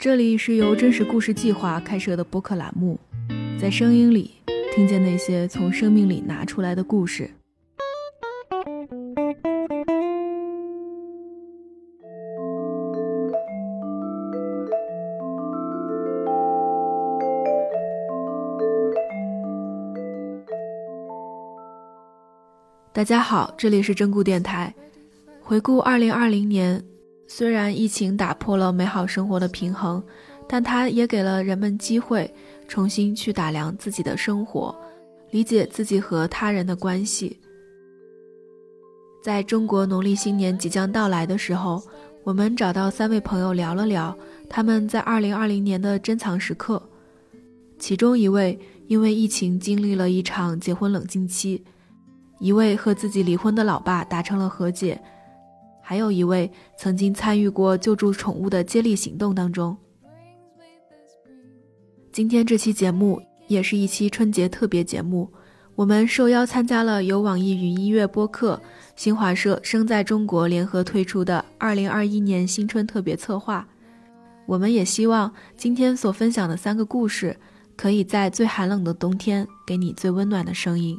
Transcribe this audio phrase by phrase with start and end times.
[0.00, 2.98] 这里是由真实故事计划开设的播客栏目，
[3.60, 4.30] 在声音里
[4.74, 7.30] 听见那些从生命里拿出来的故事。
[22.90, 24.74] 大家好，这里是真故电台。
[25.42, 26.82] 回顾二零二零年。
[27.32, 30.02] 虽然疫情打破了美好生活的平衡，
[30.48, 32.28] 但它也给了人们机会
[32.66, 34.74] 重新去打量自己的生活，
[35.30, 37.38] 理解自己和他人的关系。
[39.22, 41.80] 在中国农历新年即将到来的时候，
[42.24, 44.14] 我们找到三位朋友聊了聊
[44.48, 46.82] 他们在2020年的珍藏时刻。
[47.78, 48.58] 其中一位
[48.88, 51.62] 因为疫情经历了一场结婚冷静期，
[52.40, 55.00] 一位和自己离婚的老爸达成了和解。
[55.90, 59.76] 还有一位曾经参与过救助宠物的接力行动当中。
[62.12, 65.28] 今天这期节目也是一期春节特别节目，
[65.74, 68.62] 我们受邀参加了由网易云音乐播客、
[68.94, 73.66] 新华社生在中国联合推出的二零二一年新春特别策划。
[74.46, 77.36] 我们也希望今天所分享的三个故事，
[77.76, 80.96] 可以在最寒冷的冬天给你最温暖的声音。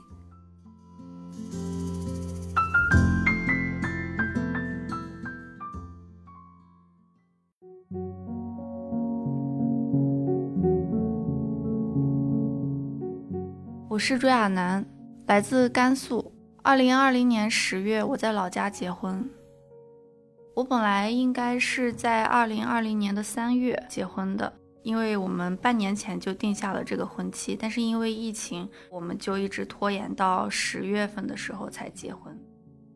[14.04, 14.84] 是朱亚楠，
[15.28, 16.34] 来自甘肃。
[16.64, 19.30] 二零二零年十月，我在老家结婚。
[20.56, 32.36] 我本来应该是在二零二零年的三月结婚的，因为我们半年前就定下了这个婚期，但是因为疫情，我们就一直拖延到十月份的时候才结婚。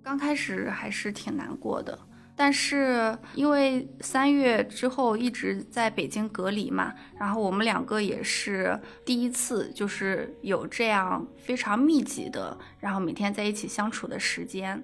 [0.01, 1.97] 刚开始还是挺难过的。
[2.37, 14.83] 但是因为三月之后一直在北京隔离嘛，然后我们两个也是第一次，就是有这样非常密集的，然后每天在一起相处的时间，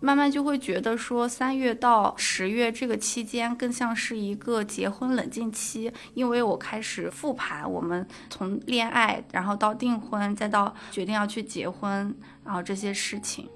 [0.00, 12.14] 慢慢就会觉得说三月到十月这个期间更像是一个结婚冷静期，因为我开始复盘我们从恋爱，然后到订婚，再到决定要去结婚，
[12.44, 13.48] 然后这些事情。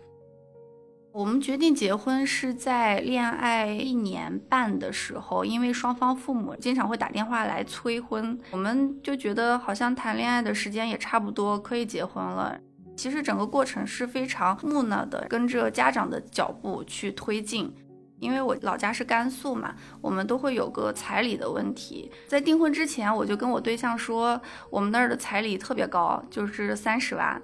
[1.13, 12.59] 我们决定结婚是在恋爱一年半的时候，因为双方父母经常会打电话来催婚，我们就觉得好像谈恋爱的时间也差不多，可以结婚了。
[12.97, 17.75] 其实整个过程是非常木讷的，跟着家长的脚步去推进。
[18.21, 22.11] 因为我老家是甘肃嘛，我们都会有个彩礼的问题。
[22.27, 24.41] 在订婚之前，我就跟我对象说，
[24.71, 27.41] 我们那儿的彩礼特别高，就是三十万。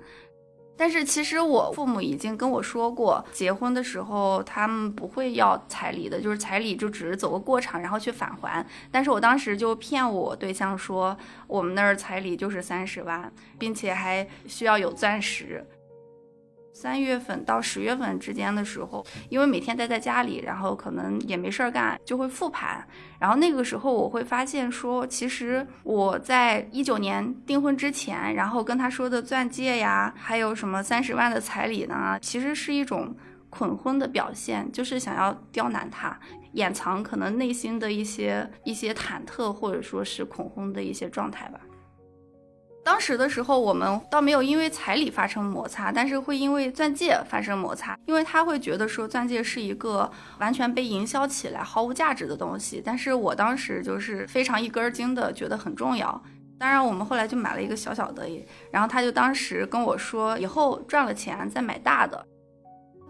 [0.77, 8.65] 但是其实我父母已经跟我说过，结婚的时候他们不会要彩礼的，就是彩礼就只是走个过场，然后去返还。
[8.91, 15.65] 但是我当时就骗我对象说，我们那儿彩礼就是三十万，并且还需要有钻石。
[16.75, 22.85] 三月份到十月份之间的时候，因为每天待在家里，然后可能也没事儿干，就会复盘。
[23.21, 33.17] 然后那个时候我会发现说，其实我在一九年订婚之前，然后跟他说的钻戒呀，还有什么三十万的彩礼呢，其实是一种
[33.49, 36.19] 捆婚的表现，就是想要刁难他，
[36.55, 41.61] 掩藏可能内心的一些一些忐忑，或者说是恐婚的一些状态吧。
[42.84, 50.09] 当时的时候，我们倒没有因为彩礼发生摩擦，但是会因为钻戒发生摩擦，因为他会觉得说钻戒是一个
[50.39, 56.22] 完全被营销起来毫无价值的东西，但是我当时就是非常一根筋的觉得很重要。
[56.59, 58.28] 当然，我们后来就买了一个小小的，
[58.71, 62.25] 然后他就当时跟我说，以后赚了钱再买大的。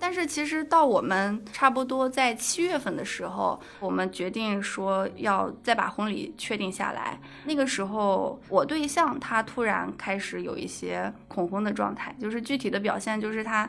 [0.04, 7.18] 但是其实到我们差不多在七月份的时候，我们决定说要再把婚礼确定下来。
[7.46, 13.66] 那个时候，我对象他突然开始有一些恐婚的状态，就是具体的表现就是他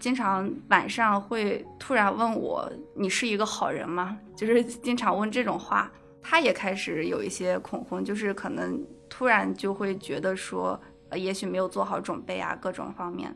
[0.00, 5.88] 经常晚上会突然问我：“你是一个好人吗？”就是经常问这种话。
[6.20, 10.78] 他也开始有一些恐婚，就是可能突然就会觉得说，
[11.08, 13.32] 呃，也许没有做好准备啊，各种方面。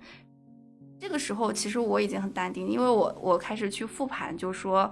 [1.02, 4.88] 这个时候，其实我已经很淡定，因为我我开始去复盘，就说，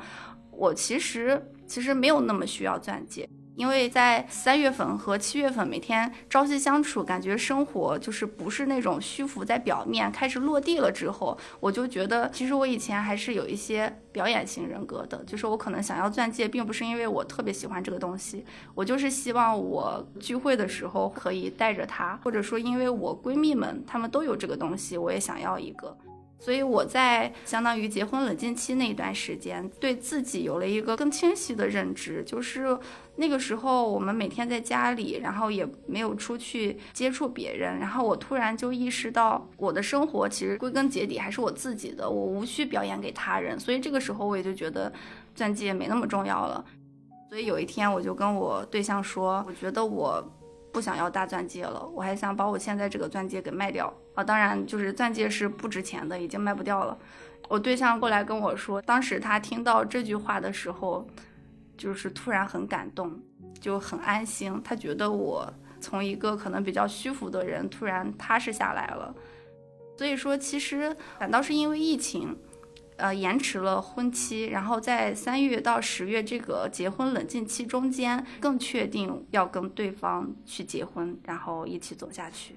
[0.50, 3.30] 我其实其实没有那么需要钻戒。
[3.60, 25.94] 因为在三月份和七月份每天朝夕相处，感觉生活就是不是那种虚浮在表面，开始落地了之后，我就觉得其实我以前还是有一些表演型人格的，就是我可能想要钻戒，并不是因为我特别喜欢这个东西，我就是希望我聚会的时候可以带着它，或者说因为我闺蜜们她们都有这个东西，我也想要一个。
[26.40, 32.78] 所以我在相当于结婚冷静期那一段时间，对自己有了一个更清晰的认知，就是
[33.16, 44.90] 那个时候我们每天在家里，然后也没有出去接触别人，然后我突然就意识到，我的生活其实归根结底还是我自己的，我无需表演给他人，所以这个时候我也就觉得
[45.34, 46.64] 钻戒没那么重要了。
[47.28, 50.26] 所以有一天我就跟我对象说，我觉得我。
[50.72, 54.22] 不想要大钻戒了，我还想把我现在这个钻戒给卖掉啊！
[54.22, 56.96] 当然，就是钻戒是不值钱的，已经卖不掉了。
[57.48, 61.06] 我对象过来跟我说，当时他听到这句话的时候，
[61.76, 63.20] 就是突然很感动，
[63.60, 64.60] 就很安心。
[64.64, 69.14] 他觉得我从一个可能比较虚浮的人，突然踏实下来了。
[69.98, 72.36] 所以说，其实反倒是因为疫情。
[73.00, 82.56] 呃，延迟了婚期，然后在三月到十月这个结婚冷静期中间，更确定要跟对方去结婚，然后一起走下去。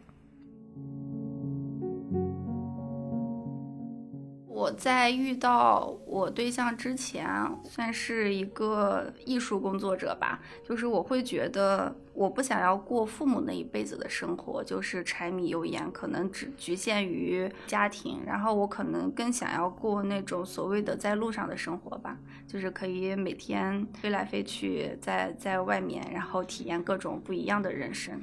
[4.45, 7.27] 我在遇到我对象之前，
[7.63, 10.39] 算是一个艺术工作者吧。
[10.63, 18.21] 就是我会觉得，我不想要过父母那一辈子的生活，就是柴米油盐，可能只局限于家庭。
[18.25, 22.17] 然后我可能更想要过那种所谓的在路上的生活吧，
[22.47, 28.17] 就是可以每天飞来飞去，在在外面，然后体验各种不一样的人生。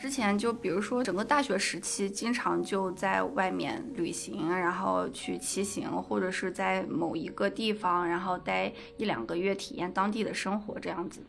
[0.00, 11.20] 之前就比如说整个大学时期，经常就在外面旅行，然后去骑行，或者是在某一个地方，然后待一两个月，体验当地的生活这样子。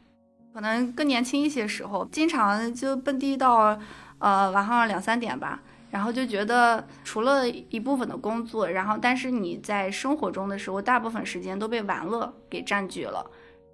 [0.54, 3.78] 可能更年轻一些时候，经常就蹦迪到，
[4.20, 13.26] 呃晚上两三点吧，然后就觉得除了一部分的工作，然后但是你在生活中的时候，大部分时间都被玩乐给占据了，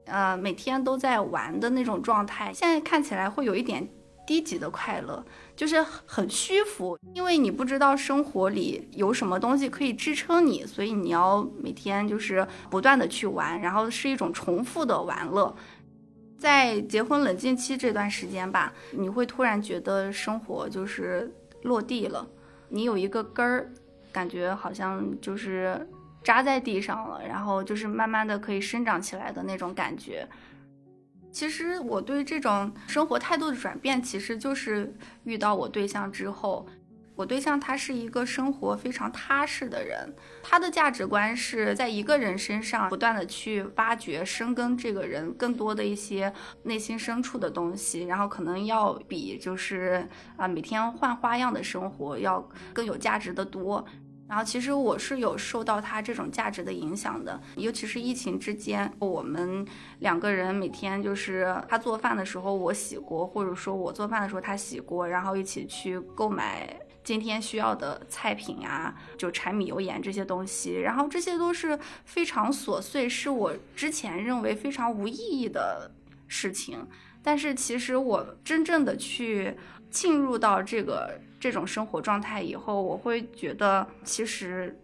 [0.05, 3.89] 呃每天都在玩的那种状态，现在看起来会有一点。
[4.27, 15.55] 低级的快乐就是很虚浮，因为你不知道生活里有什么东西可以支撑你，所以你要每天就是不断的去玩，然后是一种重复的玩乐。
[16.39, 21.29] 在结婚冷静期这段时间吧，你会突然觉得生活就是
[21.63, 22.25] 落地了，
[22.69, 23.69] 你有一个根儿，
[24.11, 25.85] 感觉好像就是
[26.23, 30.25] 扎在地上了，然后就是慢慢的可以生长起来的那种感觉。
[31.31, 34.91] 其实我对这种生活态度的转变，其实就是
[35.25, 36.65] 遇到我对象之后。
[37.19, 46.33] 我对象他是一个生活非常踏实的人，他的价值观是在一个人身上不断的去挖掘、深耕这个人更多的一些
[46.63, 50.07] 内心深处的东西，然后可能要比就是
[50.37, 53.85] 啊每天换花样的生活要更有价值的多。
[54.25, 59.67] 然后其实我是有受到他这种价值的影响的，尤其是疫情之间，我们
[59.99, 75.89] 两个人每天就是他做饭的时候我洗锅，或者说我做饭的时候他洗锅，然后一起去购买今天需要的菜品啊，就柴米油盐这些东西，然后这些都是非常琐碎，是我之前认为非常无意义的
[76.27, 76.87] 事情，
[77.23, 79.57] 但是其实我真正的去
[79.89, 81.19] 进入到这个。
[81.41, 84.77] 这种生活状态以后，我会觉得其实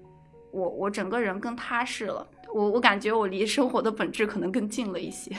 [0.51, 2.25] 我我整个人更踏实了。
[2.53, 5.35] 我我感觉我离生活的本质可能更近了一些。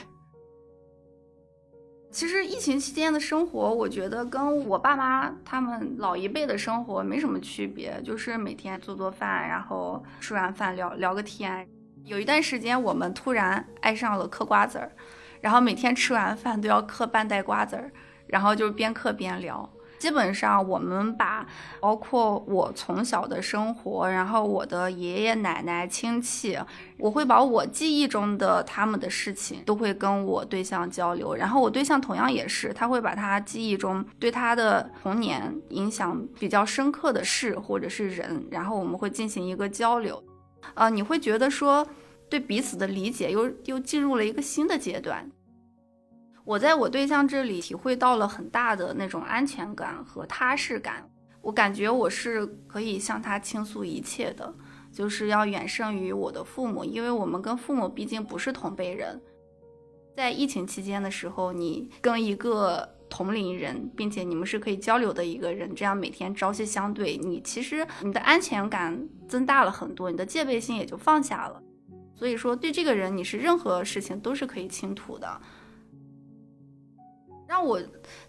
[2.16, 11.68] 其实疫情期间的生活，我觉得跟我爸妈他们老一辈的生活没什么区别，就是每天做做饭，然后吃完饭聊聊个天。
[12.04, 14.90] 有一段时间，我们突然爱上了嗑瓜子儿，
[15.42, 17.92] 然后每天吃完饭都要嗑半袋瓜子儿，
[18.28, 19.70] 然后就边嗑边聊。
[19.98, 21.46] 基本上，我们把
[21.80, 26.58] 包括我从小的生活，然后我的爷爷奶奶亲戚，
[26.98, 40.22] 我会把我记忆中的他们的事情都会跟我对象交流，然后我对象同样也是，他会把他记忆中对他的童年影响比较深刻的事或者是人，然后我们会进行一个交流。
[40.74, 41.86] 呃，你会觉得说
[42.28, 45.30] 对彼此的理解又又进入了一个新的阶段。
[46.46, 51.10] 我在我对象这里体会到了很大的那种安全感和踏实感，
[51.42, 54.54] 我感觉我是可以向他倾诉一切的，
[54.92, 59.20] 就是要远胜于我的父母，因为我们跟父母毕竟不是同辈人。
[60.14, 71.60] 在疫情期间的时候，你跟一个同龄人，并且你们是可以交流的一个人，这样每天朝夕相对，你其实你的安全感增大了很多，你的戒备心也就放下了。
[72.14, 75.40] 所以说，对这个人，你是任何事情都是可以倾吐的。
[77.46, 77.80] 让我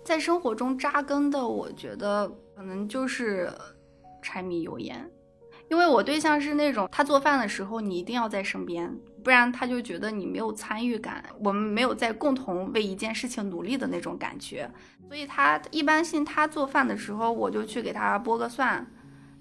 [0.03, 3.51] 在生活中扎根的，我觉得可能就是
[4.21, 5.09] 柴米油盐，
[5.69, 14.69] 因为我对象是那种他做饭的时候你一定要在身边，不然他就觉得你没有参与感，我们没有在共同为一件事情努力的那种感觉，
[15.07, 18.85] 所以他一般性他做饭的时候，我就去给他剥个蒜。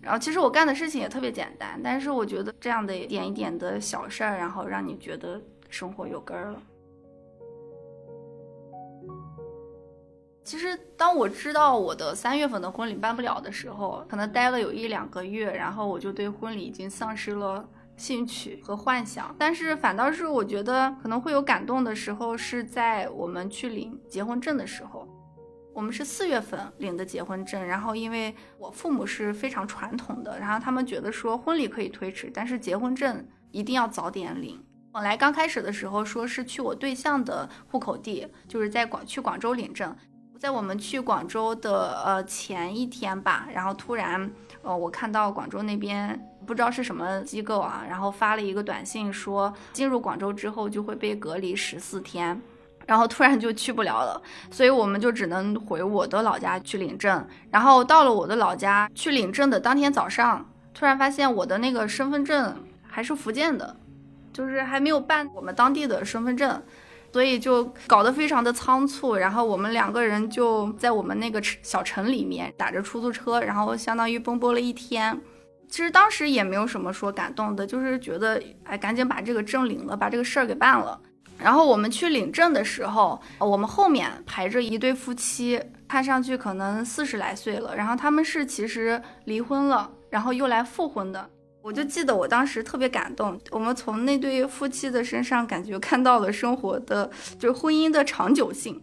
[0.01, 6.63] 然后其实我干的事情也特别简单，但是我觉得这样的一点一点的小事儿，然后让你觉得生活有根儿了。
[10.47, 19.35] 其实当我知道我的三月份的婚礼办不了的时候，可能待了有一两个月，然后我就对婚礼已经丧失了兴趣和幻想。
[19.37, 25.09] 但是反倒是我觉得可能会有感动的时候，是在我们去领结婚证的时候。
[25.75, 34.65] 我们是四月份领的结婚证，然后因为我父母是非常传统的，然后他们觉得说婚礼可以推迟，但是结婚证一定要早点领。
[34.93, 39.95] 本来刚开始的时候说是去我对象的户口地，就是在广去广州领证，
[40.39, 44.31] 在我们去广州的呃前一天吧，然后突然
[44.63, 52.41] 呃我看到广州那边不知道是什么机构啊，然后发了一个短信说进入广州之后就会被隔离十四天。
[52.87, 57.27] 然后突然就去不了了，所以我们就只能回我的老家去领证。
[57.51, 63.77] 然后到了我的老家去领证的当天早上，突然发现我的那个身份证还是福建的，
[64.33, 66.63] 就是还没有办我们当地的身份证，
[67.17, 69.17] 所以就搞得非常的仓促。
[69.17, 75.19] 然后我们两个人就在我们那个小城里面打着出租车，然后相当于奔波了一天。
[75.67, 81.01] 其实当时也没有什么说感动的，就是觉得哎，赶紧把这个证领了，把这个事儿给办了。
[81.39, 85.59] 然后我们去领证的时候，我们后面排着一对夫妻，
[85.89, 87.75] 看上去可能四十来岁了。
[87.75, 91.31] 然后他们是其实离婚了，然后又来复婚的。
[91.67, 98.81] 我就记得我当时特别感动，我们从那对夫妻的身上感觉看到了生活的，就是婚姻的长久性。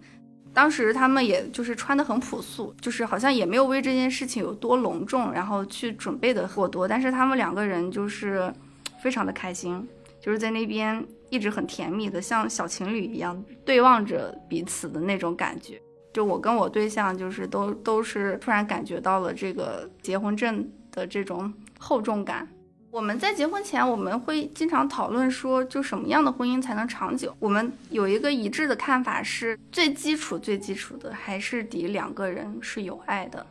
[0.54, 6.86] 当时他们也就是穿的很朴素，就是好像也没有为这件事情有多隆重，然后去准备的过多。
[6.86, 8.54] 但是他们两个人就是
[9.02, 9.88] 非常的开心，
[10.22, 11.02] 就是在那边。
[11.30, 15.82] 一直很甜蜜的，像小情侣一样对望着彼此的那种感觉。
[16.14, 22.48] 就我跟我对象，就是都都是突然感觉到了这个结婚证的这种厚重感。
[22.94, 27.36] 我们在结婚前，我们会经常讨论说，就什么样的婚姻才能长久？
[27.40, 33.44] 我们有一个一致的看法，是最基础、最基础的，还是得两个人是有爱的。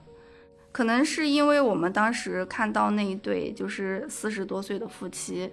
[0.71, 5.51] 可能是因为我们当时看到那一对就是四十多岁的夫妻。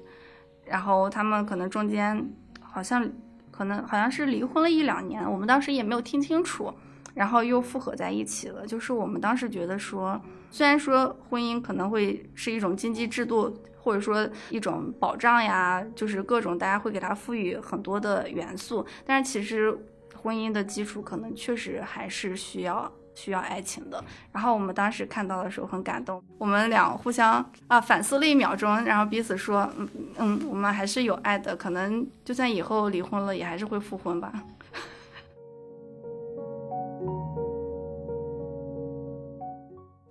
[0.65, 2.31] 然后他们可能中间
[2.61, 3.09] 好像
[3.49, 6.71] 可能好像是离婚了一两年，我们当时也没有听清楚，
[7.13, 8.65] 然后又复合在一起了。
[8.65, 19.77] 就是我们当时觉得说，虽然说婚姻可能会是一种经济制度，或者说一种保障呀，就是各种大家会给它赋予很多的元素，但是其实
[20.15, 22.91] 婚姻的基础可能确实还是需要。
[23.15, 24.01] 需要爱情的，
[24.31, 29.89] 然后我们当时看到的时候很感动，我们俩互相啊反思了一秒钟，然后彼此说，嗯
[30.19, 34.31] 嗯，我们还是有爱的，可能就算以后离婚了，也还是会复婚吧。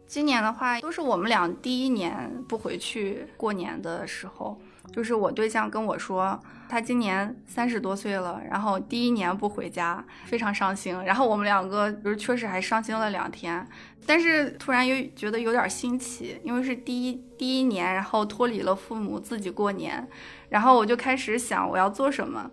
[0.08, 4.58] 今年的话，都是我们俩第一年不回去过年的时候。
[4.90, 11.04] 就是我对象跟我说，他今年三十多岁了，然后第一年不回家，非常伤心。
[11.04, 13.68] 然后我们两个就是确实还伤心了两天，
[14.06, 20.08] 但是突然又觉得有点新奇，因为是第一第一年，然后脱离了父母自己过年，
[20.48, 22.50] 然后我就开始想我要做什么。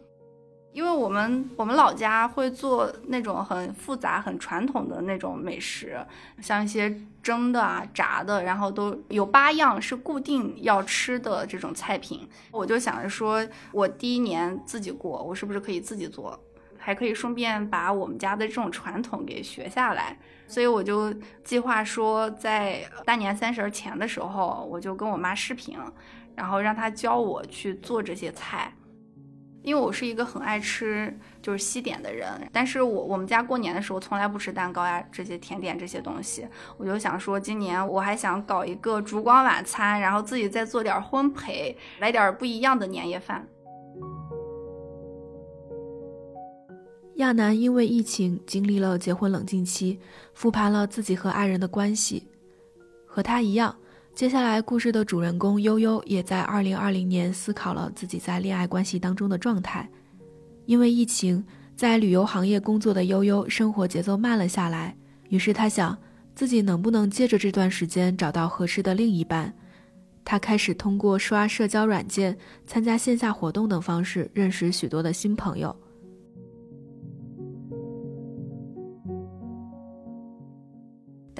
[0.75, 5.97] 因为我们我们老家会做那种很复杂、很传统的那种美食，
[6.41, 12.27] 像一些蒸的啊、炸的，然后都有八样是固定要吃的这种菜品。
[12.51, 13.41] 我就想着说，
[13.71, 16.37] 我第一年自己过，我是不是可以自己做，
[16.77, 20.17] 还可以顺便把我们家的这种传统给学下来。
[20.45, 21.13] 所以我就
[21.45, 25.77] 计划说，在大年三十前的时候，我就跟我妈视频，
[26.35, 28.73] 然后让她教我去做这些菜。
[29.65, 43.47] 因为我是一个很爱吃就是西点的人，但是我我们家过年的时候从来不吃蛋糕呀这些甜点这些东西，我就想说今年我还想搞一个烛光晚餐，然后自己再做点烘焙，来点不一样的年夜饭。
[47.15, 49.99] 亚楠因为疫情经历了结婚冷静期，
[50.35, 52.27] 复盘了自己和爱人的关系，
[53.07, 53.75] 和他一样。
[54.15, 59.89] 接下来故事的主人公悠悠也在2020年思考了自己在恋爱关系当中的状态。
[60.65, 61.43] 因为疫情，
[61.75, 64.95] 在旅游行业工作的悠悠生活节奏慢了下来，
[65.27, 65.97] 于是他想
[66.33, 69.53] 自己能不能借着这段时间找到合适的另一半。
[70.23, 75.75] 他开始通过刷社交软件、参加线下活动等方式认识许多的新朋友。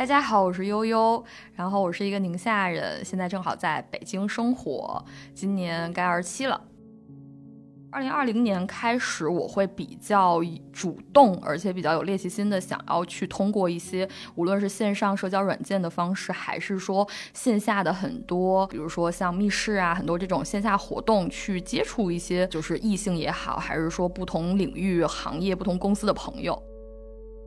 [0.05, 6.62] 大家好，我是悠悠，然后我是一个宁夏人，现在正好在北京生活，今年该二十七了。
[7.89, 10.39] 二零二零年开始，我会比较
[10.71, 26.62] 主动，而且比较有猎奇心的，想要去通过一些无论是线上社交软件的方式，还是说线下的很多，比如说像密室啊，很多这种线下活动，去接触一些就是异性也好，还是说不同领域、行业、不同公司的朋友。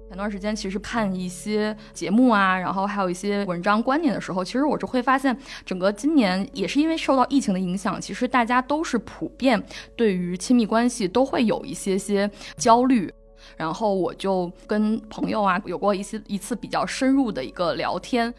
[0.08, 5.36] 前段时间其实看一些节目啊，然后还有一些文章观点的时候，其实我就会发现，
[5.66, 9.62] 整个今年也是因为受到疫情的影响，其实大家都是普遍
[9.94, 13.12] 对于亲密关系都会有一些些焦虑。
[13.54, 18.32] 然后我就跟朋友啊有过一些一次比较深入的一个聊天，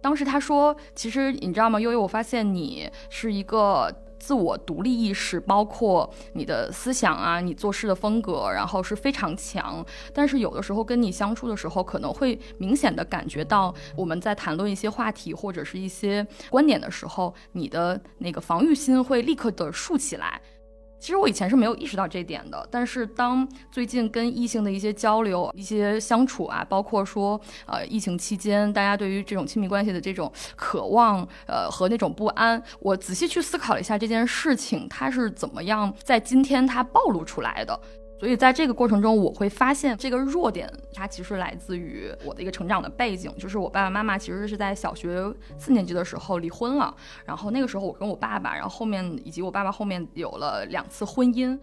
[0.00, 3.94] 当时他说，其实你知道吗，悠悠，我发现你是一个。
[4.22, 9.84] 自我独立意识，包括你的思想啊，你做事的风格，然后是非常强。
[10.14, 20.40] 但是有的时候跟你相处的时候，可能会明显的感觉到，我们在谈论一些话题或者是一些观点的时候，你的那个防御心会立刻的竖起来。
[21.02, 37.80] 其实我以前是没有意识到这一点的，但是当最近跟异性的一些交流、一些相处啊，包括说，呃，疫情期间大家对于这种亲密关系的这种渴望，呃，和那种不安，我仔细去思考了一下这件事情，它是怎么样在今天它暴露出来的。
[38.22, 45.20] 所以在这个过程中，我会发现这个弱点，它其实来自于我的一个成长的背景，就是我爸爸妈妈其实是在小学
[45.58, 51.58] 四年级的时候离婚了，然后那个时候我跟我爸爸，然后后面以及我爸爸后面有了两次婚姻。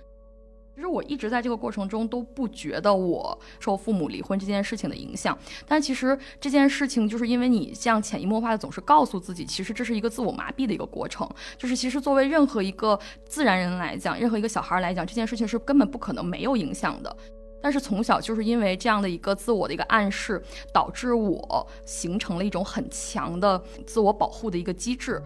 [0.80, 11.30] 其实我一直在这个过程中都不觉得我受父母离婚这件事情的影响，但其实这件事情就是因为你这样潜移默化的总是告诉自己，其实这是一个自我麻痹的一个过程。
[11.58, 17.14] 就是其实作为任何一个自然人来讲，任何一个小孩来讲，这件事情是根本不可能没有影响的。
[17.62, 20.42] 但是从小就是因为这样的一个自我的一个暗示，
[20.74, 25.22] 导致我形成了一种很强的自我保护的一个机制。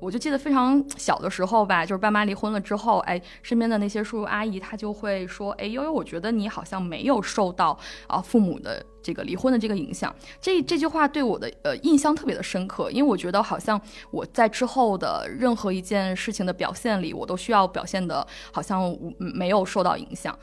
[0.00, 10.14] 我就记得非常小的时候吧， 就是爸妈离婚了之后，哎，身边的那些叔叔阿姨他就会说，哎，悠悠，我觉得你好像没有受到啊父母的这个离婚的这个影响。
[10.40, 20.36] 这这句话对我的呃印象特别的深刻，因为我觉得好像我在之后的任何一件事情的表现里，我都需要表现的好像没有受到影响。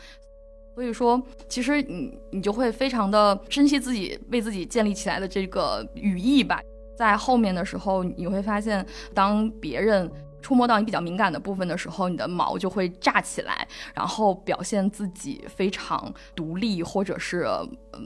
[0.76, 6.60] 所以说，其实你你就会非常的珍惜自己为自己建立起来的这个羽翼吧。
[6.96, 10.10] 在后面的时候，你会发现，当别人
[10.42, 17.48] 触摸到你比较敏感的部分的时候，你的毛就会炸起来，然后表现自己非常独立，或者是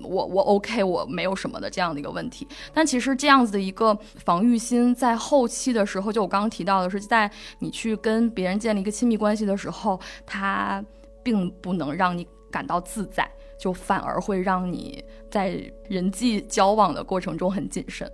[0.04, 2.48] 我我 OK 我没有什么的这样的一个问题。
[2.74, 10.84] 但其实这样子的一个防御心，在后期的时候，就我刚刚提到的是，在你去跟别人建立一个亲密关系的时候，它
[11.22, 18.10] 并不能让你感到自在，就反而会让你在人际交往的过程中很谨慎。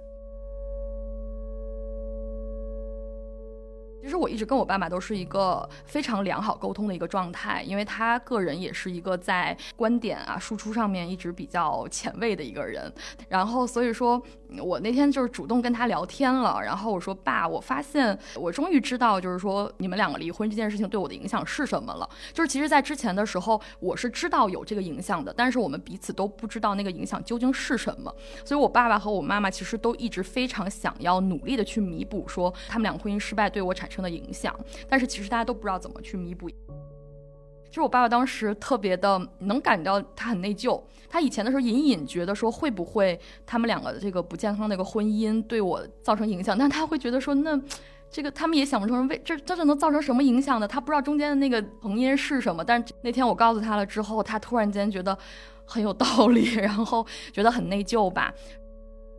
[4.06, 12.94] 其实我一直跟我爸爸都是一个非常良好沟通的一个状态，因为他个人也是一个在观点啊输出上面一直比较前卫的一个人，
[13.28, 14.22] 然后所以说。
[14.60, 22.08] 我那天就是主动跟他聊天了，然后我说爸，我发现我终于知道，就是说你们两个离婚这件事情对我的影响是什么了。
[22.32, 28.14] 就是其实，在之前的时候，我是知道有这个影响的，但是我们彼此都不知道那个影响究竟是什么。
[28.46, 34.54] 所以我爸爸和我妈妈其实都一直非常想要努力的去弥补，说他们两个婚姻失败对我产生的影响，
[34.88, 36.50] 但是其实大家都不知道怎么去弥补。
[36.50, 47.60] 其实我爸爸当时特别的能感觉到他很内疚，他以前的时候隐隐觉得说会不会他们两个的这个不健康的一个婚姻对我造成影响，但他会觉得说那
[48.10, 52.64] 这个他们也想不通为这这是能造成什么影响的，他不知道中间的那个成因是什么。
[52.64, 55.18] 但是那天我告诉他了之后，他突然间觉得
[55.66, 58.34] 很有道理， 然后觉得很内疚吧。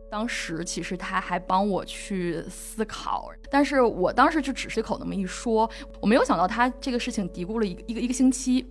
[0.09, 8.65] 当时其实他还帮我去思考，但是我当时就只是口那么一说，我没有想到他这个事情嘀咕了一个一个一个星期，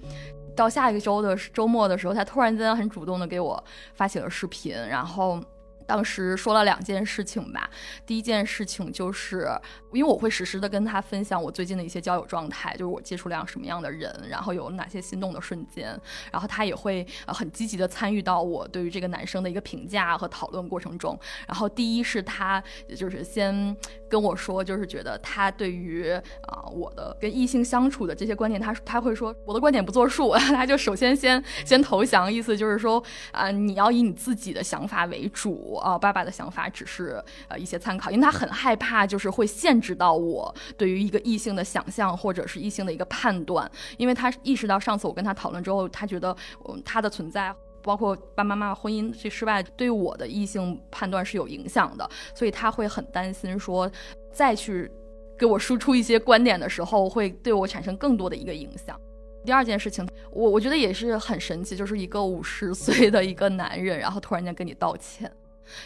[0.54, 3.62] 到下一个周的周末的时候，他突然间很主动的给我
[3.94, 5.40] 发起了视频，然后。
[5.86, 7.70] 当时说了两件事情吧，
[8.04, 9.48] 第一件事情就是，
[9.92, 15.98] 因为我会实时的跟他分享我最近的一些交友状态，就是我接触了什么样的人，然后有哪些心动的瞬间，
[16.32, 21.18] 然后他也会很积极的参与到我对于这个男生的一个评价和讨论过程中。
[21.46, 22.62] 然后第一是他
[22.96, 23.76] 就是先
[24.08, 26.10] 跟我说，就是觉得他对于
[26.42, 35.75] 啊我的跟异性相处的这些观点，他他会说我的观点不作数， 他就首先先先投降，意思就是说啊你要以你自己的想法为主。
[35.78, 46.36] 哦，爸爸的想法只是呃一些参考，因为他很害怕，就是会限制到我对于一个异性的想象或者是异性的一个判断，因为他意识到上次我跟他讨论之后，他觉得
[46.68, 53.90] 嗯他的存在，包括爸爸妈妈婚姻这失败，对我的异性判断是有影响的，所以他会很担心说
[54.32, 54.90] 再去
[55.38, 58.98] 给我输出一些观点的时候，会对我产生更多的一个影响。
[59.44, 65.30] 第二件事情，我我觉得也是很神奇，就是一个五十岁的一个男人，然后突然间跟你道歉。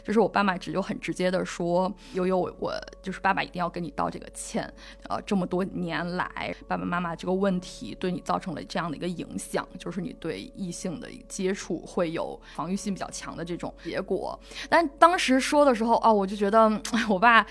[0.03, 4.73] 就是我爸妈直就很直接的说，悠悠，我我就是爸爸一定要跟你道这个歉，
[5.09, 14.39] 呃，这么多年来，爸爸妈妈这个问题对你造成了这样的一个影响，就是你对异性的接触会有防御性比较强的这种结果。
[14.69, 16.71] 但当时说的时候，哦，我就觉得
[17.09, 17.47] 我爸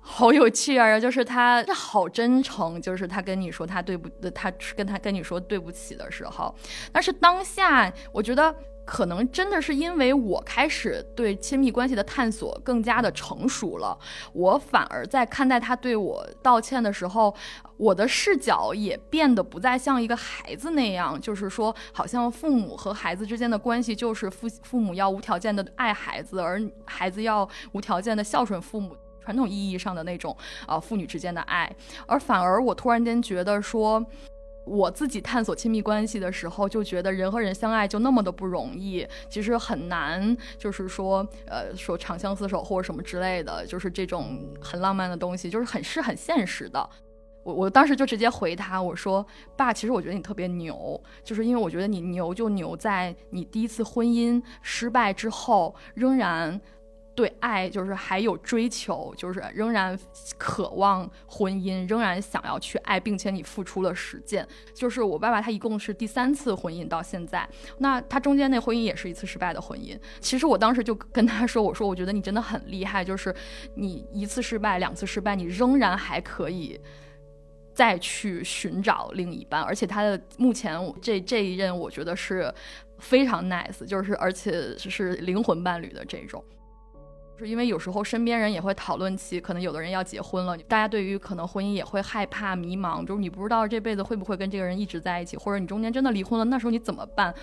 [0.00, 6.54] 好有趣啊，就是他好真诚，就是他跟你说他对不，他跟他跟你说对不起的时候，
[6.92, 8.54] 但是当下我觉得。
[8.84, 13.96] 可能真的是因为我开始对亲密关系的探索更加的成熟了，
[14.32, 17.34] 我反而在看待他对我道歉的时候，
[17.76, 31.70] 我的视角也变得不再像一个孩子那样，就是说，好像父母和孩子之间的关系就是父父母要无条件的爱孩子，而孩子要无条件的孝顺父母，传统意义上的那种啊父女之间的爱，
[32.06, 34.04] 而反而我突然间觉得说。
[34.64, 46.88] 我自己探索亲密关系的时候，就觉得人和人相爱就那么的不容易，其实很难，就是说，呃，说长相厮守或者什么之类的，就是这种很浪漫的东西，就是很是很现实的。
[47.42, 56.60] 我我当时就直接回他，我说：“爸，其实我觉得你特别牛，就是因为我觉得你牛就牛在你第一次婚姻失败之后仍然。”
[57.14, 59.98] 对爱就是还有追求，就是仍然
[60.38, 64.46] 渴望婚姻，仍然想要去爱，并且你付出了实践。
[64.72, 67.46] 就是我爸爸他一共是第三次婚姻到现在，
[67.78, 69.98] 那他中间那婚姻也是一次失败的婚姻。
[70.20, 73.34] 其实我当时就跟他说，我说我觉得你真的很厉害，就是
[73.74, 76.80] 你一次失败、两次失败，你仍然还可以
[77.74, 82.52] 再去寻找另一半，而且他的目前这这一任我觉得是
[82.98, 86.42] 非常 nice，就是而且是灵魂伴侣的这种。
[87.44, 97.34] 因为有时候身边人也会讨论起，可能有的人要结婚了，大家对于可能婚姻也会害怕、迷茫，就是你不知道这辈子会不会跟这个人一直在一起，或者你中间真的离婚了，那时候你怎么办？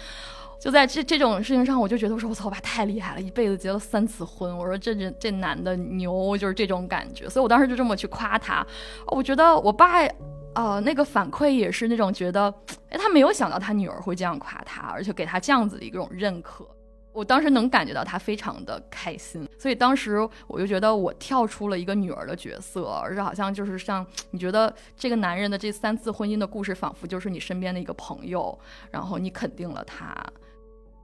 [0.59, 8.65] 就在这这种事情上，我就觉得我说我操，我爸太厉害了，一辈子结了三次婚，我说这这这男的牛，就是这种感觉，所以我当时就这么去夸他。
[9.07, 10.01] 我觉得我爸
[10.55, 12.53] 呃那个反馈也是那种觉得，
[12.89, 16.67] 哎，他没有想到他女儿会这样夸他，而且给他这样子的一种认可。
[17.19, 28.57] 我当时能感觉到他非常的开心，所以当时我就觉得我跳出了一个女儿的角色，而且好像就是像你觉得这个男人的这三次婚姻的故事，仿佛就是你身边的一个朋友，
[28.89, 30.15] 然后你肯定了他。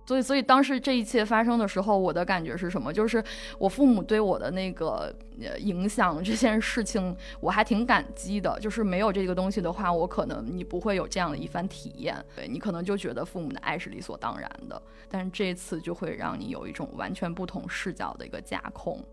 [0.05, 2.93] 所以，所以当时这一切发生的时候，我的感觉是什么？
[2.93, 3.23] 就是
[3.57, 5.11] 我父母对我的那个
[5.57, 8.55] 影响这件事情，我还挺感激的。
[8.59, 12.15] 就是没有这个东西的话，我可能你不会有这样的一番体验。
[12.35, 19.03] 对你可能就觉得父母的爱是理所当然的，但是这次就会让你有一种完全不同视角的一个架空。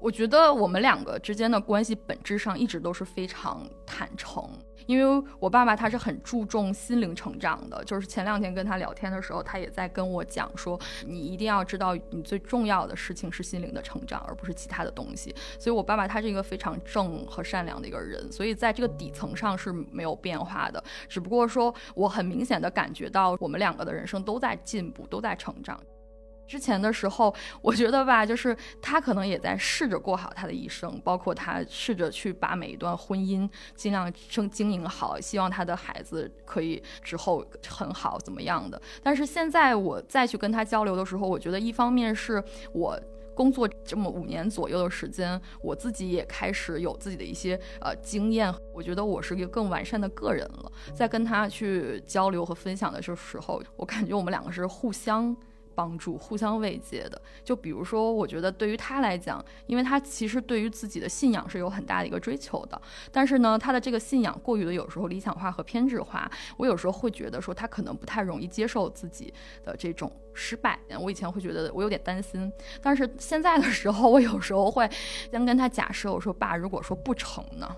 [0.00, 4.46] 我觉得我们两个之间的关系本质上一直都是非常坦诚。
[4.86, 15.34] 因为我爸爸他是很注重心灵成长的，就是前两天跟他聊天的时候，他也在跟我讲说，你一定要知道，你最重要的事情是心灵的成长，而不是其他的东西。
[15.58, 25.80] 所以，我爸爸他是一个非常正和善良的一个人，所以在这个底层上是没有变化的，只不过说我很明显的感觉到我们两个的人生都在进步，都在成长。
[26.46, 38.80] 之前的时候，我觉得吧，就是他可能也在试着过好他的一生，包括他试着去把每一段婚姻尽量经经营好，希望他的孩子可以之后很好怎么样的。
[39.02, 42.98] 但是现在我再去跟他交流的时候，我觉得一方面是我
[43.34, 50.70] 工作这么五年左右的时间，我自己也开始有自己的一些呃经验，我觉得我是一个更完善的个人了。
[50.94, 55.36] 在跟他去交流和分享的时候，我感觉我们两个是互相。
[55.74, 69.32] 帮助互相慰藉的，就比如说，我觉得对于他来讲，因为他其实对于自己的信仰是有很大的一个追求的，但是呢，他的这个信仰过于的有时候理想化和偏执化，我有时候会觉得说他可能不太容易接受自己
[69.64, 70.78] 的这种失败。
[71.00, 74.88] 我以前会觉得我有点担心，但是现在的时候，我有时候会
[75.30, 77.76] 先 跟他假设，我说爸，如果说不成呢？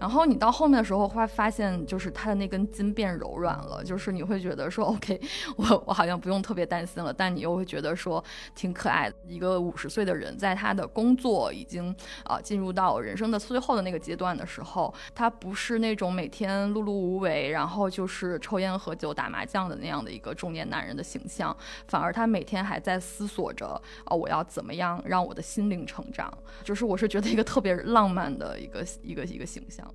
[0.00, 5.20] 然后你到后面的时候会发现，就是他的那根筋变柔软了，就是你会觉得说， OK，
[5.56, 8.22] 我我好像不用特别担心了，但你又会觉得说
[8.54, 9.16] 挺可爱的。
[9.26, 21.54] 一个五十岁的人，在他的工作已经啊进入到人生的最后的那个阶段的时候，他不是那种每天碌碌无为，然后就是抽烟喝酒打麻将的那样的一个中年男人的形象，
[21.88, 23.68] 反而他每天还在思索着
[24.04, 26.32] 啊，我要怎么样让我的心灵成长，
[26.62, 29.87] 就是我是觉得一个特别浪漫的一个一个一个形象。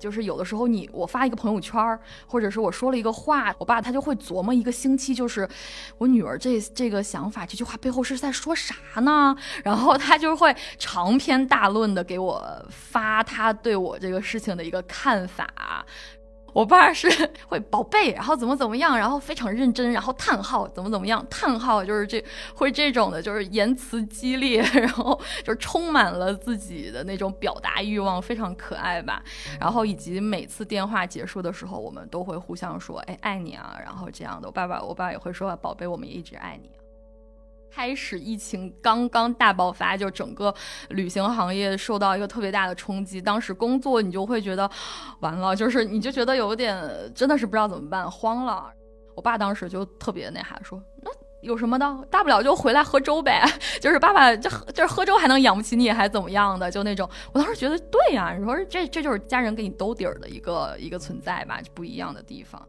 [0.00, 5.48] 就是有的时候你我发一个朋友圈，或者是我说了一个话，我爸他就会琢磨一个星期，就是
[5.98, 9.36] 我女儿这这个想法，这句话背后是在说啥呢？
[9.62, 15.84] 然后他就会长篇大论的给我发他对我这个事情的一个看法。
[16.52, 17.08] 我爸是
[17.48, 29.22] 会宝贝，然后怎么怎么样，然后非常认真，然后叹号怎么怎么样，叹号就是这会这种的，就是言辞激烈， 然后就是充满了自己的那种表达欲望，非常可爱吧。
[29.58, 34.48] 然后以及每次电话结束的时候，我们都会互相说，哎，爱你啊，然后这样的。
[34.48, 36.79] 我爸爸，我爸也会说，宝贝，我们也一直爱你。
[37.72, 40.54] 开始疫情刚刚大爆发，就整个
[40.88, 43.22] 旅行行业受到一个特别大的冲击。
[43.22, 44.68] 当时工作你就会觉得
[45.20, 46.78] 完了，就是你就觉得有点
[47.14, 48.70] 真的是不知道怎么办，慌了。
[49.14, 51.10] 我爸当时就特别那啥，说那
[51.42, 53.44] 有什么的，大不了就回来喝粥呗。
[53.80, 56.70] 就是爸爸就就是喝粥还能养不起你，还怎么样的？
[56.70, 62.60] 就那种，我当时觉得对呀，你说这这就是家人给你兜底儿的一个一个存在吧，就不一样的地方。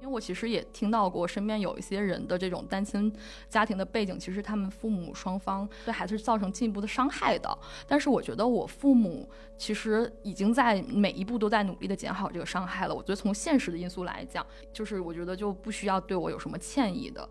[0.00, 3.12] 因为我其实也听到过身边有一些人的这种单亲
[3.48, 7.58] 家庭的背景，其实他们父母双方对孩子是造成进一步的伤害的。
[7.86, 12.94] 但是我觉得我父母其实已经在每一步都在努力的减好这个伤害了。
[12.94, 17.28] 我觉得从现实的因素来讲，就是我觉得就不需要对我有什么歉意的。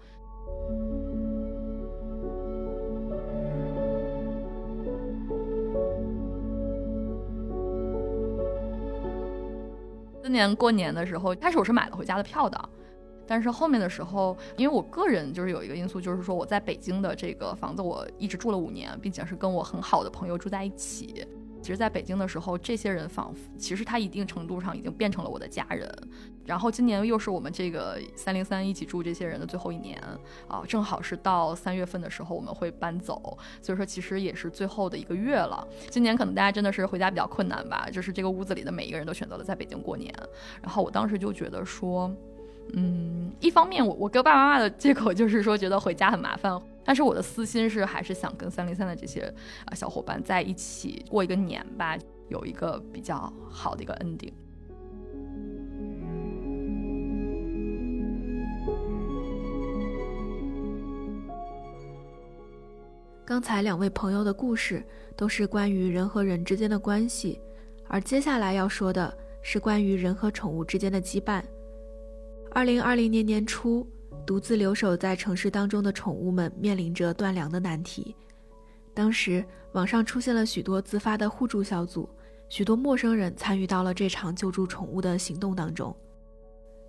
[10.27, 12.69] 今年过年的时候，开始我是买了回家的票的，
[13.25, 21.25] 但是后面的时候，因为我个人就是有一个因素，就是说我在北京的这个房子我一直住了五年，并且是跟我很好的朋友住在一起。
[21.67, 25.85] 其实，在北京的时候，这些人仿佛其实他一定程度上已经变成了我的家人。
[26.45, 30.01] 然后今年又是我们这个三零三一起住这些人的最后一年
[30.47, 35.67] 啊，正好是到三月份的时候我们会搬走，所以说其实也是最后的一个月了。
[35.89, 40.09] 今年可能大家真的是回家比较困难吧，就是这个屋子里的每一个人都选择了在北京过年。
[40.61, 42.09] 然后我当时就觉得说，
[42.73, 46.61] 嗯，一方面我我跟爸爸妈妈的借口就是说觉得回家很麻烦。
[46.83, 49.21] 但是我的私心是，还是想跟三零三的这些
[49.65, 51.97] 啊小伙伴在一起过一个年吧，
[52.29, 54.31] 有一个比较好的一个 ending。
[63.25, 64.81] 刚才两位朋友的故事
[65.17, 67.41] 都是关于人和人之间的关系，
[67.89, 71.43] 而接下来要说的是关于人和宠物之间的羁绊。
[72.57, 73.87] 二零二零年年初。
[74.25, 78.15] 独自留守在城市当中的宠物们面临着断粮的难题。
[78.95, 82.09] 当时，网上出现了许多自发的互助小组，
[82.49, 85.95] 许多陌生人参与到了这场救助宠物的行动当中。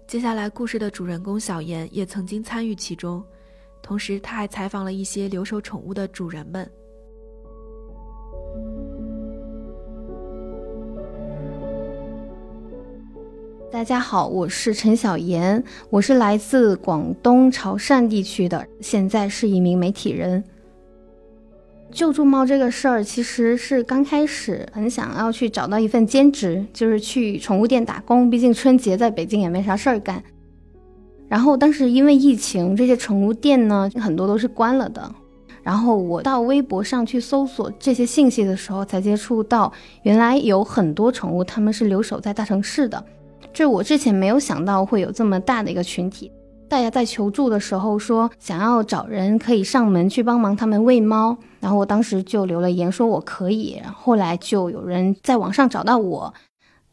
[0.07, 3.23] 接下来，故事的主人公小妍也曾经参与其中，
[3.83, 6.69] 同时他还采访了一些留守宠物的主人们。
[13.79, 20.43] 大家好，我是陈小妍，我是来自广东潮汕地区的，现在是一名媒体人。
[21.93, 30.21] 救助猫这个事儿，其实是刚开始很想要去找到一份兼职，就是去宠物店打工，毕竟春节在北京也没啥事儿干。
[31.29, 35.09] 然后，但是因为疫情，这些宠物店呢很多都是关了的。
[35.63, 43.05] 然后我到微博上去搜索这些信息的时候，才接触到原来有很多宠物他们是留守在大城市的。
[43.53, 46.31] 这我之前没有想到会有这么大的一个群体，
[46.69, 56.33] 大家在求助的时候说想要找人可以上门去帮忙他们喂猫，然后我当时就留了言说我可以，后来就有人在网上找到我，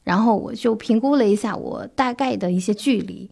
[0.04, 3.30] 然后我就评估了一下我大概的一些距离，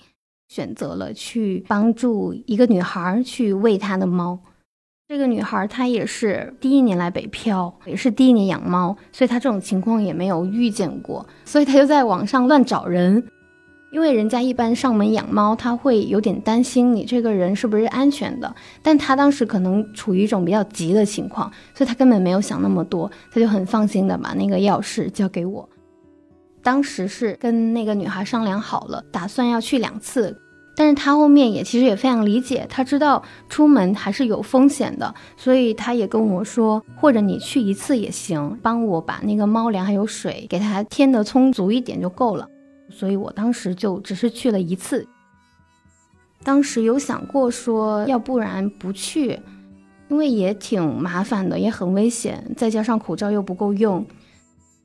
[0.50, 4.38] 选择了去帮助一个女孩去喂她的猫。
[5.10, 13.24] 这个女孩她也是第一年来北漂，也是第一年养猫，所以她这种情况也没有遇见过，所以她就在网上乱找人，
[13.92, 25.70] 因为人家一般上门养猫，他会有点担心你这个人是不是安全的，但他当时可能处于一种比较急的情况，所以他根本没有想那么多，他就很放心的把那个钥匙交给我，
[26.64, 30.40] 当时是跟那个女孩商量好了，打算要去两次。
[30.76, 42.48] 但是他后面也其实也非常理解，他知道出门还是有风险的，所以他也跟我说，或者你去一次也行，帮我把那个猫粮还有水给它添的充足一点就够了。
[42.90, 45.08] 所以我当时就只是去了一次。
[46.44, 49.40] 当时有想过说，要不然不去，
[50.10, 54.06] 因为也挺麻烦的，也很危险，再加上口罩又不够用。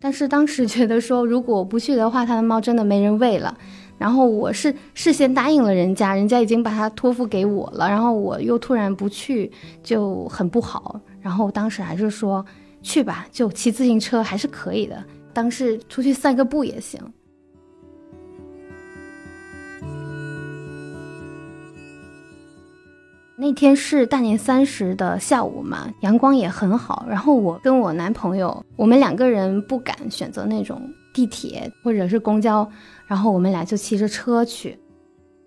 [0.00, 3.56] 但是当时觉得说，如果不去的话，他的猫真的没人喂了。
[3.98, 9.50] 然后我是事先答应了人家，人家已经把他托付给我了，然后我又突然不去，
[9.82, 11.00] 就很不好。
[11.20, 12.44] 然后当时还是说
[12.80, 15.04] 去吧，就骑自行车还是可以的。
[15.34, 17.00] 当是出去散个步也行。
[23.40, 27.06] 那天是大年三十的下午嘛，阳光也很好。
[27.08, 30.82] 然后我跟我男朋友，我们两个人不敢选择那种
[31.14, 32.68] 地铁或者是公交，
[33.08, 34.78] 然后我们俩就骑着车去，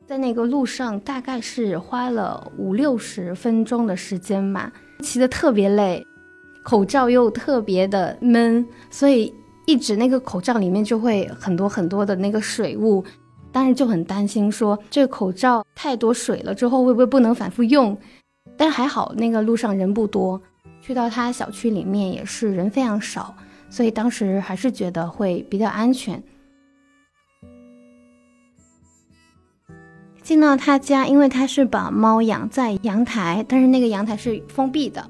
[0.07, 6.03] 在那个路上大概是花了五六十分钟的时间吧，骑得特别累，
[6.63, 9.31] 口罩又特别的闷，所以
[9.67, 13.03] 一直那个口罩里面就会很多很多的那个水雾。
[13.51, 17.95] 当时就很担心，说这个口罩太多水了之后会不会不能反复用？
[18.57, 20.41] 但是还好，那个路上人不多，
[20.81, 23.35] 去到他小区里面也是人非常少，
[23.69, 26.23] 所以当时还是觉得会比较安全。
[30.21, 35.03] 进到他家，因为他是把猫养在阳台，但是那个阳台是封闭的，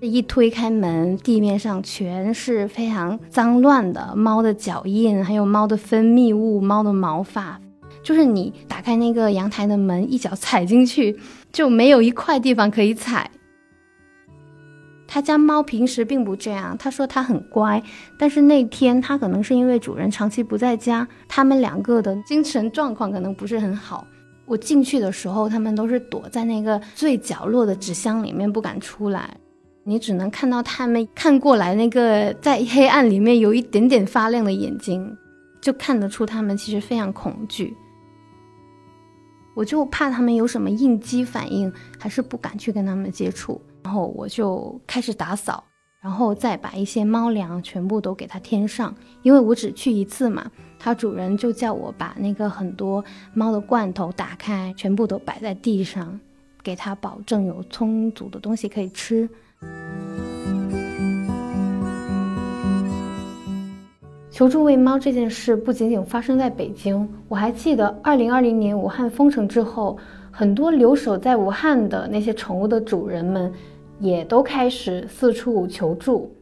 [0.00, 7.58] 一推开门，地面上全是非常脏乱的猫的脚印，还有猫的分泌物、猫的毛发。
[8.02, 11.18] 就是你打开那个阳台的门，一脚踩进去
[11.50, 13.30] 就没有一块地方可以踩。
[15.06, 17.82] 他家猫平时并不这样，他说他很乖，
[18.18, 24.06] 但是那天他可能是因为主人长期不在家，他们两个的精神状况可能不是很好。
[24.48, 29.36] 我进去的时候，他们都是躲在那个最角落的纸箱里面不敢出来，
[29.84, 35.16] 你只能看到他们看过来那个在黑暗里面有一点点发亮的眼睛，
[35.60, 37.76] 就看得出他们其实非常恐惧。
[39.54, 43.60] 我就怕他们有什么应激反应，还是不敢去跟他们接触。
[43.82, 45.64] 然后我就开始打扫，
[46.00, 48.94] 然后再把一些猫粮全部都给它添上。
[49.22, 56.18] 因为我只去一次嘛，它主人就叫我把那个很多猫的罐头打开，全部都摆在地上，
[56.62, 59.28] 给它保证有充足的东西可以吃。
[64.30, 69.98] 求助喂猫这件事不仅仅发生在北京，我还记得二零二零年武汉封城之后，
[70.30, 73.52] 很多留守在武汉的那些宠物的主人们，
[73.98, 76.32] 也都开始四处求助。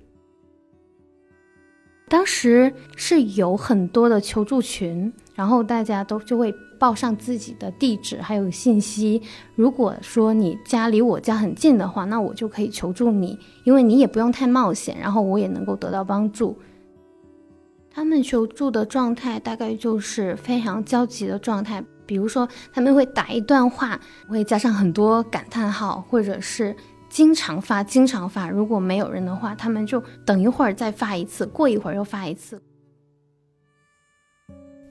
[2.09, 9.21] 当时是有很多的求助群，然后大家都就会报上自己的地址还有信息。
[9.57, 16.57] 如果说你家离我家很近的话，那我就可以求助你，因为你也不用太冒险，然后我也能够得到帮助。
[17.91, 26.77] 他们求助的状态大概就是非常焦急的状态，比如说他们会打一段话，会加上很多感叹号，或者是
[27.17, 28.51] 经常发、经常发。
[28.51, 32.61] 如果没有人的话，他们就等一会儿再发一次，过一会儿又发一次。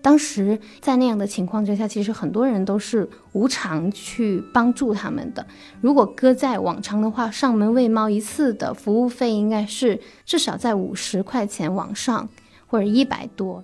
[0.01, 5.45] 当时在那样的情况之下，其实很多人都是无偿去帮助他们的。
[5.81, 12.27] 如果搁在往常的话，上门喂猫一次的服务费应该是至少在五十块钱往上。
[12.67, 13.63] 或者一百多。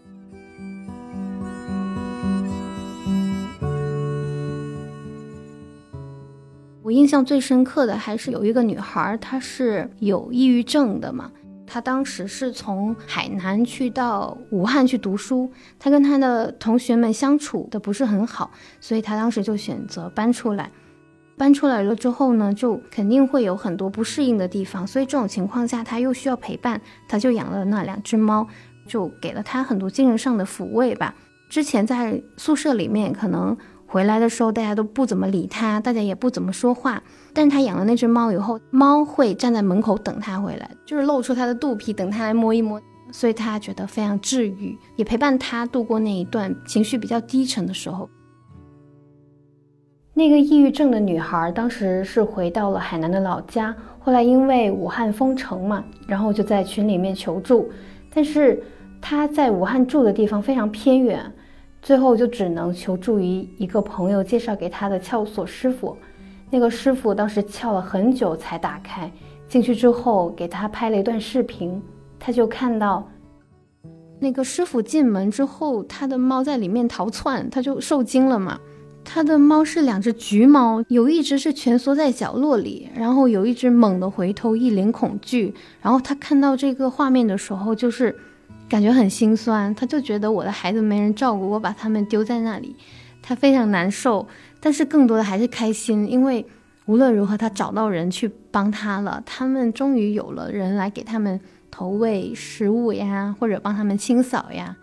[6.91, 11.31] 印象最深刻的还是有一个女孩，她是有抑郁症的嘛。
[11.65, 15.49] 她当时是从海南去到武汉去读书，
[15.79, 20.69] 她跟她的同学们相处的不是很好，所以她当时就选择搬出来。
[21.37, 28.47] 搬出来了之后呢，就肯定会有很多不适应的地方，所以这种情况下，她又需要陪伴，她就养了那两只猫。
[28.87, 31.15] 就给了她很多精神上的抚慰吧。
[31.49, 33.55] 之前在宿舍里面，可能
[33.91, 37.03] 回来的时候大家都不怎么理他，大家也不怎么说话。
[37.33, 48.09] 但是他养了那只猫以后，猫会站在门口等他回来，就是露出它的肚皮等他来摸一摸，所以他觉得非常治愈，也陪伴他度过那一段情绪比较低沉的时候。
[50.13, 57.69] 那个抑郁症的女孩当时是回到了海南的老家，后来因为武汉封城嘛，然后就在群里面求助，
[58.13, 58.63] 但是。
[59.03, 61.19] 他在武汉住的地方非常偏远，
[61.81, 65.97] 最后就只能求助于一个朋友介绍给他的撬锁师傅。
[66.49, 69.11] 那个师傅当时撬了很久才打开，
[69.47, 71.81] 进去之后给他拍了一段视频，
[72.19, 73.09] 他就看到
[74.19, 78.59] 那个师傅进门之后，他的猫在里面逃窜，他就受惊了嘛。
[79.03, 85.55] 他的猫是两只橘猫，有一只是蜷缩在角落里，然后有一只猛地回头，一脸恐惧。
[85.81, 88.15] 然后他看到这个画面的时候，就是。
[88.71, 92.73] 感觉很心酸，他就觉得我的孩子没人照顾，我把他们丢在那里，
[93.21, 94.25] 他非常难受。
[94.61, 96.45] 但是更多的还是开心，因为
[96.85, 101.37] 无论如何他找到人去帮他了，他们终于有了人来给他们
[101.69, 104.77] 投喂食物呀，或者帮他们清扫呀。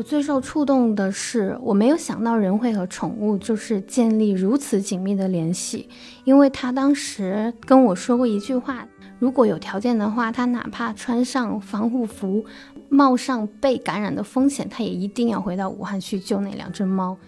[0.00, 5.90] 我最受触动的是，我没有想到人会和宠物就是建立如此紧密的联系，
[6.24, 8.88] 因为他当时跟我说过一句话：
[9.18, 12.42] 如果有条件的话，他哪怕穿上防护服，
[12.88, 17.18] 冒上被感染的风险，他也一定要回到武汉去救那两只猫。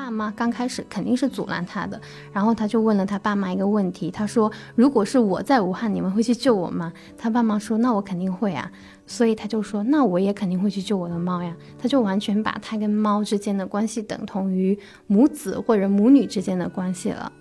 [0.00, 2.00] 爸妈刚开始肯定是阻拦他的，
[2.32, 8.70] 然后他就问了他爸妈一个问题，他说：“如果是我在武汉，你们会去救我吗？”他爸妈说：“那我肯定会啊。”
[9.06, 17.32] 所以他就说：“那我也肯定会去救我的猫呀。”他就完全把他跟猫之间的关系等同于母子或者母女之间的关系了。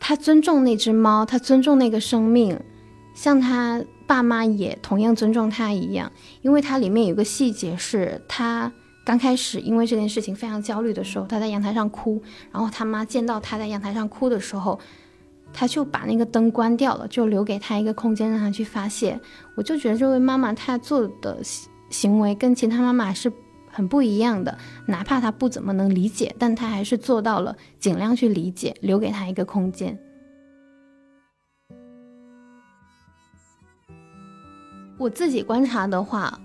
[0.00, 2.58] 他尊重那只猫，他尊重那个生命，
[3.14, 6.10] 像他爸妈也同样尊重他一样。
[6.42, 8.72] 因为它里面有个细节是他。
[9.08, 14.78] 刚开始因为这件事情非常焦虑的时候，他在阳台上哭，然后他妈见到他在阳台上哭的时候，
[15.50, 19.18] 他就把那个灯关掉了，就留给他一个空间让他去发泄。
[19.54, 21.38] 我就觉得这位妈妈她做的
[21.88, 23.32] 行为跟其他妈妈是
[23.70, 29.98] 很不一样的，哪怕她不怎么能理解，但她还是做到了尽量去理解，留给他一个空间。
[34.98, 36.38] 我自己观察的话。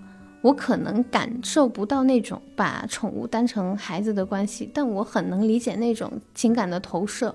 [0.44, 7.34] 我可能感受不到那种把宠物当成孩子的关系，但我很能理解那种情感的投射。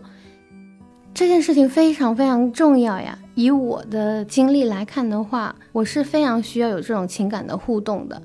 [1.12, 3.18] 这件事情非常非常重要呀！
[3.34, 8.22] 以我的经历来看的话，我是非常需要有这种情感的互动的。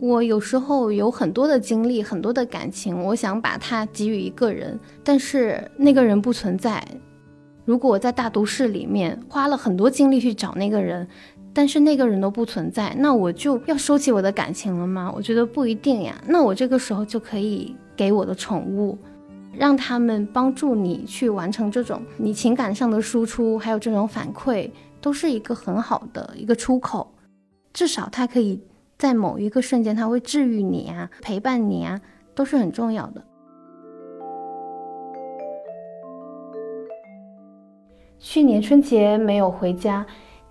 [0.00, 6.82] 我有时候有很多的经历，很多的感情，我想把它给予一个人，但是那个人不存在。
[7.66, 11.06] 如果我在大都市里面花了很多精力去找那个人。
[11.56, 15.10] 但是那个人都不存在，那我就要收起我的感情了吗？
[15.14, 16.20] 我觉得不一定呀。
[16.26, 18.98] 那我这个时候就可以给我的宠物，
[19.56, 24.68] 让他们帮助你去完成这种你情感上的输出，还有这种反馈，
[25.00, 27.14] 都是一个很好的一个出口。
[27.72, 28.60] 至少它可以
[28.98, 32.00] 在某一个瞬间，它会治愈你啊，陪伴你啊，
[32.34, 33.22] 都是很重要的。
[38.18, 40.04] 去年春节没有回家。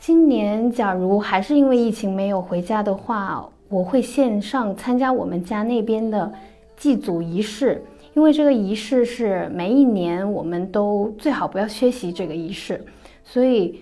[0.06, 6.30] 今年假如还是因为疫情没有回家的话，我会线上参加我们家那边的
[6.76, 7.82] 祭祖仪式，
[8.14, 12.84] 因为这个仪式是每一年我们都最好不要缺席这个仪式，
[13.24, 13.80] 所以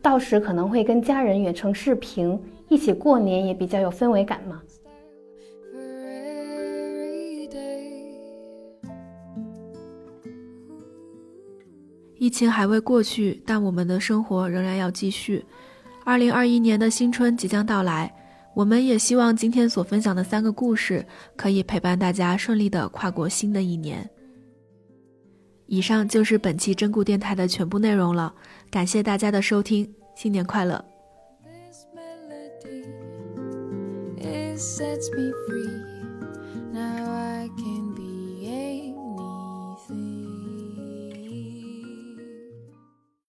[0.00, 2.40] 到时可能会跟家人远程视频
[2.70, 4.58] 一起过年，也比较有氛围感嘛。
[12.22, 15.44] 疫情还未过去，但我们的生活仍然要继续。
[16.04, 18.14] 二零二一年的新春即将到来，
[18.54, 21.04] 我们也希望今天所分享的三个故事
[21.34, 24.08] 可以陪伴大家顺利的跨过新的一年。
[25.66, 28.32] 以上就是本期真故电台的全部内容了，
[28.70, 30.84] 感谢大家的收听，新年快乐。
[34.16, 35.82] This sets me free.
[36.72, 37.11] Now